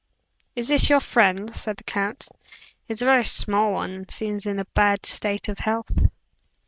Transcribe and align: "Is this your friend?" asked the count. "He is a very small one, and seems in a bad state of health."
"Is 0.55 0.69
this 0.69 0.89
your 0.89 0.99
friend?" 0.99 1.51
asked 1.51 1.65
the 1.77 1.83
count. 1.83 2.29
"He 2.85 2.91
is 2.91 3.03
a 3.03 3.05
very 3.05 3.23
small 3.23 3.71
one, 3.73 3.91
and 3.91 4.09
seems 4.09 4.47
in 4.47 4.57
a 4.57 4.65
bad 4.65 5.05
state 5.05 5.47
of 5.47 5.59
health." 5.59 6.07